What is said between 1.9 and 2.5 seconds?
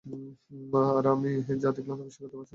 তা বিশ্বাস করতে পারছি না।